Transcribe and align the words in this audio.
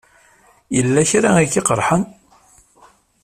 Yella 0.75 1.03
kra 1.09 1.29
ay 1.37 1.47
k-iqerḥen? 1.51 2.03